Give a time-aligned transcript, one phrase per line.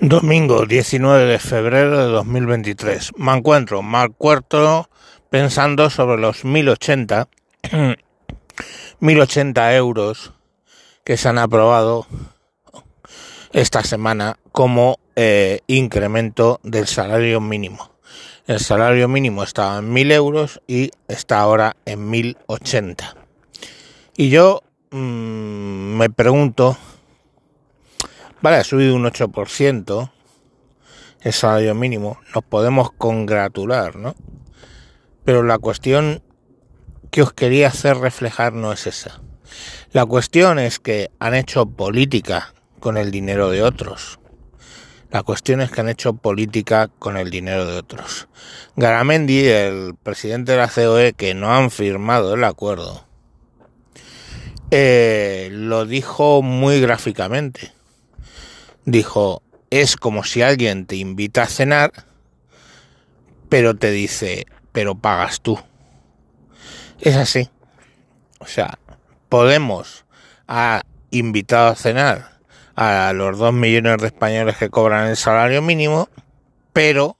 [0.00, 3.14] Domingo 19 de febrero de 2023.
[3.16, 4.88] Me encuentro mal cuarto
[5.28, 7.28] pensando sobre los 1080,
[9.00, 10.32] 1080 euros
[11.02, 12.06] que se han aprobado
[13.52, 17.90] esta semana como eh, incremento del salario mínimo.
[18.46, 23.16] El salario mínimo estaba en 1000 euros y está ahora en 1080.
[24.16, 24.62] Y yo
[24.92, 26.76] mmm, me pregunto
[28.40, 30.10] Vale, ha subido un 8%
[31.22, 32.20] el salario mínimo.
[32.34, 34.14] Nos podemos congratular, ¿no?
[35.24, 36.22] Pero la cuestión
[37.10, 39.20] que os quería hacer reflejar no es esa.
[39.90, 44.20] La cuestión es que han hecho política con el dinero de otros.
[45.10, 48.28] La cuestión es que han hecho política con el dinero de otros.
[48.76, 53.04] Garamendi, el presidente de la COE, que no han firmado el acuerdo,
[54.70, 57.72] eh, lo dijo muy gráficamente
[58.90, 61.92] dijo, es como si alguien te invita a cenar,
[63.48, 65.58] pero te dice, pero pagas tú.
[67.00, 67.48] Es así.
[68.40, 68.78] O sea,
[69.28, 70.06] Podemos
[70.46, 72.38] ha invitado a cenar
[72.76, 76.08] a los dos millones de españoles que cobran el salario mínimo,
[76.72, 77.18] pero,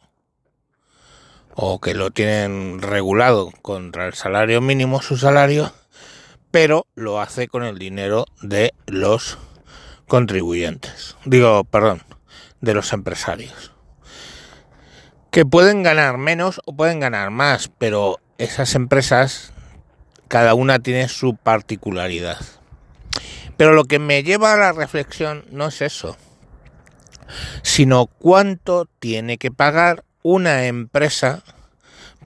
[1.54, 5.70] o que lo tienen regulado contra el salario mínimo, su salario,
[6.50, 9.36] pero lo hace con el dinero de los
[10.08, 12.02] contribuyentes, digo, perdón,
[12.60, 13.72] de los empresarios.
[15.30, 19.52] Que pueden ganar menos o pueden ganar más, pero esas empresas,
[20.26, 22.38] cada una tiene su particularidad.
[23.56, 26.16] Pero lo que me lleva a la reflexión no es eso,
[27.62, 31.42] sino cuánto tiene que pagar una empresa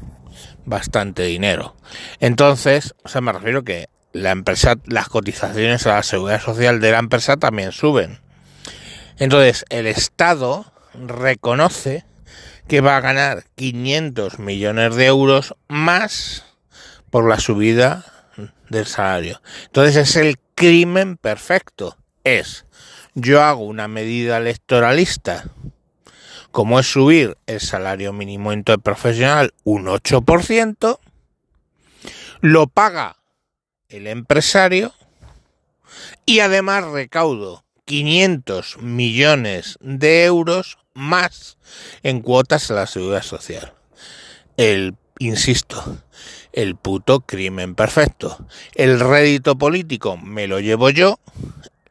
[0.66, 1.76] Bastante dinero.
[2.20, 6.92] Entonces, o sea, me refiero que la empresa, las cotizaciones a la seguridad social de
[6.92, 8.20] la empresa también suben.
[9.18, 12.06] Entonces, el Estado reconoce
[12.68, 16.46] que va a ganar 500 millones de euros más
[17.10, 18.06] por la subida
[18.70, 19.42] del salario.
[19.66, 21.98] Entonces es el crimen perfecto.
[22.24, 22.66] Es,
[23.14, 25.46] yo hago una medida electoralista,
[26.54, 31.00] como es subir el salario mínimo interprofesional un 8%,
[32.42, 33.18] lo paga
[33.90, 34.94] el empresario
[36.28, 41.58] y además recaudo 500 millones de euros más
[42.04, 43.74] en cuotas a la seguridad social.
[44.56, 46.04] El, insisto,
[46.52, 48.46] el puto crimen perfecto.
[48.76, 51.20] El rédito político me lo llevo yo,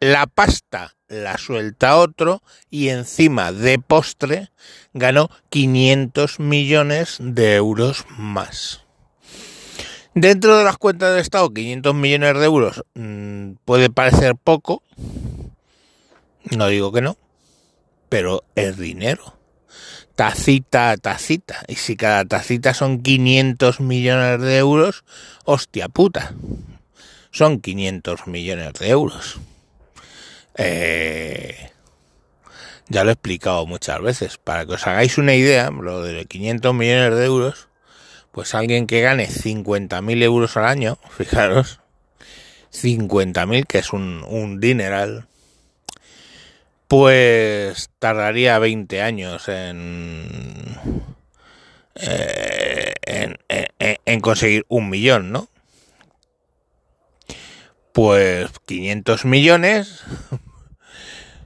[0.03, 4.51] la pasta la suelta otro y encima de postre
[4.93, 8.83] ganó 500 millones de euros más.
[10.13, 14.83] Dentro de las cuentas del Estado, 500 millones de euros mmm, puede parecer poco,
[16.51, 17.17] no digo que no,
[18.09, 19.37] pero es dinero.
[20.17, 21.63] Tacita a tacita.
[21.69, 25.05] Y si cada tacita son 500 millones de euros,
[25.45, 26.35] hostia puta.
[27.31, 29.41] Son 500 millones de euros.
[30.57, 31.71] Eh,
[32.89, 34.39] ya lo he explicado muchas veces.
[34.39, 37.69] Para que os hagáis una idea, lo de 500 millones de euros
[38.33, 41.81] pues alguien que gane 50.000 euros al año, fijaros,
[42.73, 45.29] 50.000, que es un, un dineral,
[46.89, 50.79] pues tardaría 20 años en,
[51.95, 55.49] eh, en, en, en, conseguir un millón, ¿no?
[57.93, 60.03] Pues 500 millones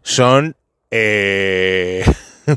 [0.06, 0.56] son...
[0.92, 2.04] Eh,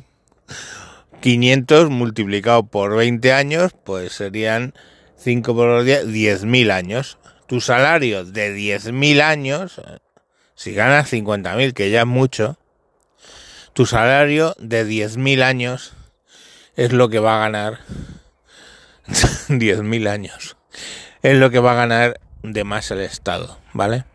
[1.22, 4.74] 500 multiplicado por 20 años, pues serían
[5.18, 7.18] 5 por 10, 10.000 años.
[7.48, 9.81] Tu salario de 10.000 años,
[10.54, 12.57] si ganas 50.000, que ya es mucho,
[13.74, 15.94] tu salario de 10.000 años
[16.75, 17.80] es lo que va a ganar
[19.07, 20.56] 10.000 años.
[21.24, 24.06] Es lo que va a ganar de más el Estado, ¿vale?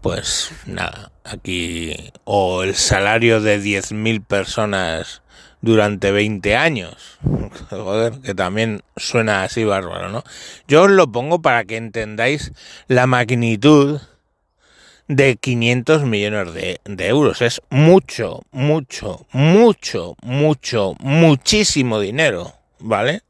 [0.00, 5.22] Pues nada, aquí o el salario de 10.000 personas
[5.60, 7.18] durante 20 años.
[7.70, 10.24] Joder, que también suena así bárbaro, ¿no?
[10.68, 12.52] Yo os lo pongo para que entendáis
[12.88, 14.00] la magnitud
[15.08, 17.42] de 500 millones de, euros.
[17.42, 23.22] Es mucho, mucho, mucho, mucho, muchísimo dinero, ¿vale?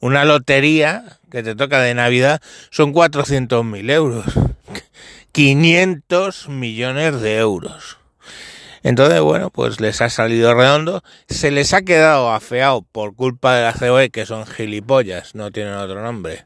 [0.00, 2.40] Una lotería que te toca de Navidad
[2.70, 4.24] son 400.000 euros.
[5.32, 7.98] 500 millones de euros.
[8.82, 11.02] Entonces, bueno, pues les ha salido redondo.
[11.28, 15.74] Se les ha quedado afeado por culpa de la COE, que son gilipollas, no tienen
[15.74, 16.44] otro nombre,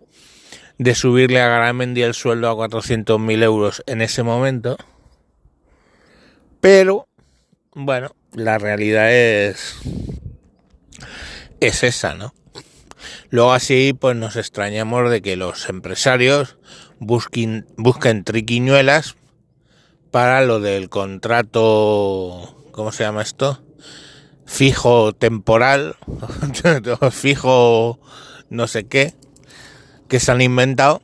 [0.79, 4.77] de subirle a Garamendi el sueldo a 400.000 euros en ese momento.
[6.61, 7.09] Pero,
[7.73, 9.77] bueno, la realidad es,
[11.61, 12.35] es esa, ¿no?
[13.31, 16.57] Luego así, pues nos extrañamos de que los empresarios
[16.99, 19.17] busquen, busquen triquiñuelas
[20.11, 23.63] para lo del contrato, ¿cómo se llama esto?
[24.47, 25.97] Fijo temporal,
[27.11, 27.99] fijo
[28.51, 29.15] no sé qué,
[30.09, 31.03] que se han inventado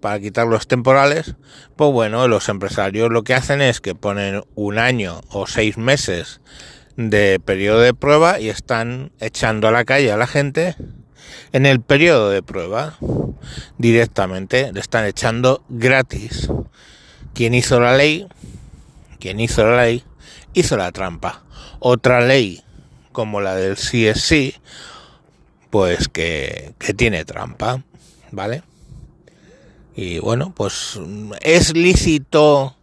[0.00, 1.34] para quitar los temporales,
[1.76, 6.40] pues bueno, los empresarios lo que hacen es que ponen un año o seis meses
[6.96, 10.76] de periodo de prueba y están echando a la calle a la gente
[11.52, 12.98] en el periodo de prueba
[13.78, 16.48] directamente le están echando gratis.
[17.34, 18.26] Quien hizo la ley,
[19.18, 20.04] quien hizo la ley,
[20.52, 21.42] hizo la trampa.
[21.80, 22.62] Otra ley
[23.12, 24.60] como la del CSC,
[25.70, 27.82] pues que, que tiene trampa,
[28.30, 28.62] ¿vale?
[29.96, 30.98] Y bueno, pues
[31.40, 32.76] es lícito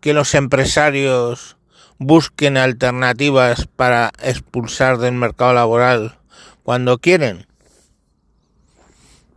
[0.00, 1.56] que los empresarios
[1.98, 6.18] busquen alternativas para expulsar del mercado laboral
[6.62, 7.46] cuando quieren.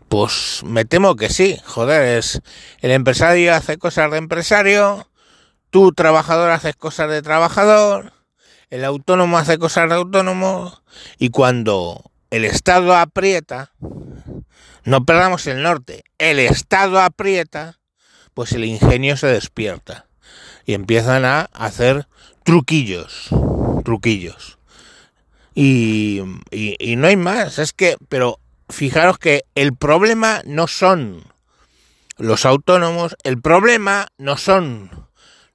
[0.10, 2.42] Pues me temo que sí, joder, es
[2.80, 5.10] el empresario hace cosas de empresario,
[5.70, 8.14] tú trabajador haces cosas de trabajador,
[8.70, 10.82] el autónomo hace cosas de autónomo
[11.18, 13.72] y cuando el Estado aprieta,
[14.84, 17.80] no perdamos el norte, el Estado aprieta,
[18.34, 20.06] pues el ingenio se despierta
[20.66, 22.08] y empiezan a hacer
[22.44, 23.30] truquillos,
[23.84, 24.60] truquillos.
[25.54, 26.22] Y,
[26.52, 31.24] y, y no hay más, es que, pero fijaros que el problema no son
[32.18, 35.08] los autónomos, el problema no son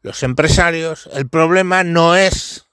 [0.03, 2.67] los empresarios, el problema no es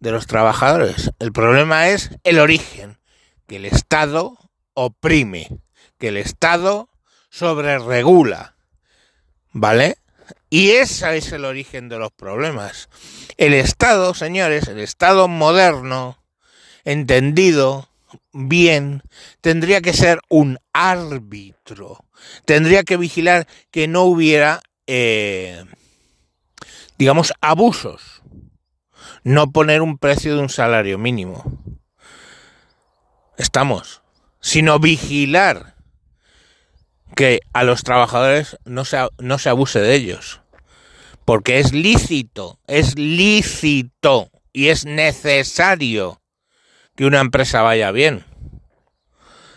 [0.00, 2.98] de los trabajadores, el problema es el origen,
[3.46, 4.36] que el Estado
[4.74, 5.48] oprime,
[5.98, 6.88] que el Estado
[7.30, 8.54] sobreregula,
[9.52, 9.98] ¿vale?
[10.50, 12.88] Y ese es el origen de los problemas.
[13.36, 16.18] El Estado, señores, el Estado moderno,
[16.84, 17.88] entendido,
[18.32, 19.02] bien,
[19.40, 22.04] tendría que ser un árbitro.
[22.44, 25.64] Tendría que vigilar que no hubiera, eh,
[26.98, 28.22] digamos, abusos.
[29.22, 31.44] No poner un precio de un salario mínimo.
[33.38, 34.02] Estamos.
[34.40, 35.74] Sino vigilar
[37.16, 40.40] que a los trabajadores no se, no se abuse de ellos.
[41.24, 46.20] Porque es lícito, es lícito y es necesario
[46.96, 48.24] que una empresa vaya bien.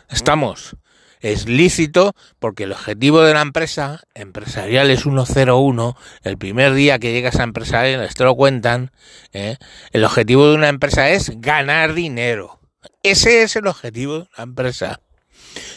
[0.09, 0.75] Estamos.
[1.19, 5.97] Es lícito porque el objetivo de la empresa empresarial es 101.
[6.23, 8.91] El primer día que llegas a empresarial, esto lo cuentan,
[9.33, 9.57] ¿eh?
[9.91, 12.59] el objetivo de una empresa es ganar dinero.
[13.01, 15.01] Ese es el objetivo de la empresa.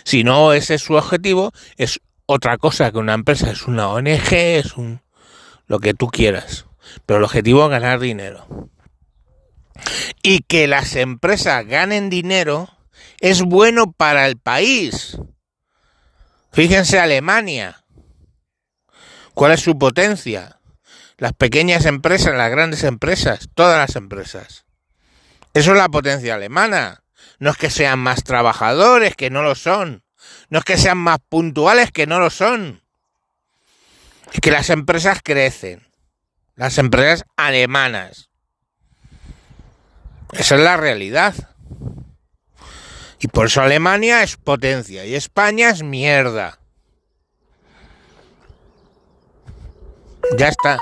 [0.04, 4.32] Si no ese es su objetivo, es otra cosa que una empresa, es una ONG,
[4.32, 5.00] es un
[5.66, 6.66] lo que tú quieras.
[7.06, 8.70] Pero el objetivo es ganar dinero
[10.22, 12.68] y que las empresas ganen dinero
[13.20, 15.18] es bueno para el país.
[16.52, 17.84] Fíjense Alemania.
[19.34, 20.60] ¿Cuál es su potencia?
[21.16, 24.64] Las pequeñas empresas, las grandes empresas, todas las empresas.
[25.54, 27.02] Eso es la potencia alemana.
[27.38, 30.04] No es que sean más trabajadores, que no lo son.
[30.48, 32.82] No es que sean más puntuales, que no lo son.
[34.32, 35.86] Es que las empresas crecen.
[36.54, 38.29] Las empresas alemanas.
[40.32, 41.34] Esa es la realidad.
[43.20, 46.58] Y por eso Alemania es potencia y España es mierda.
[50.36, 50.78] Ya está.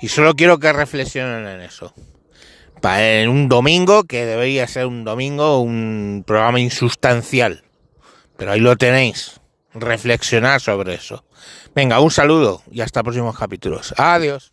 [0.00, 1.94] Y solo quiero que reflexionen en eso.
[2.80, 7.62] Para en un domingo, que debería ser un domingo, un programa insustancial.
[8.36, 9.40] Pero ahí lo tenéis.
[9.72, 11.24] Reflexionar sobre eso.
[11.74, 13.94] Venga, un saludo y hasta próximos capítulos.
[13.96, 14.52] Adiós.